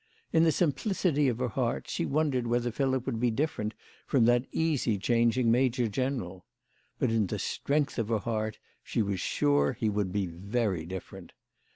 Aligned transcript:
In 0.33 0.43
the 0.45 0.51
simplicity 0.51 1.27
of 1.27 1.37
her 1.37 1.49
heart 1.49 1.87
she 1.87 2.07
wondered 2.07 2.47
whether 2.47 2.71
Philip 2.71 3.05
would 3.05 3.19
be 3.19 3.29
different 3.29 3.75
from 4.07 4.25
that 4.25 4.47
easy 4.51 4.97
changing 4.97 5.51
major 5.51 5.87
general; 5.87 6.43
but 6.97 7.11
in 7.11 7.27
the 7.27 7.37
strength 7.37 7.99
of 7.99 8.07
her 8.07 8.17
heart 8.17 8.57
she 8.83 9.03
was 9.03 9.19
sure 9.19 9.73
he 9.73 9.89
would 9.89 10.11
be 10.11 10.25
very 10.25 10.87
different. 10.87 11.33